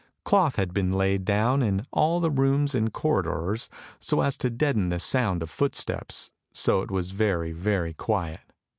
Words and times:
Cloth 0.23 0.55
had 0.55 0.73
been 0.73 0.91
laid 0.91 1.25
down 1.25 1.61
in 1.61 1.85
all 1.91 2.19
the 2.19 2.31
rooms 2.31 2.73
and 2.73 2.91
corridors 2.91 3.69
so 3.99 4.21
as 4.21 4.35
to 4.37 4.49
deaden 4.49 4.89
the 4.89 4.97
sound 4.97 5.43
of 5.43 5.51
footsteps, 5.51 6.31
so 6.51 6.81
it 6.81 6.89
was 6.89 7.11
very, 7.11 7.51
very 7.51 7.93
quiet. 7.93 8.41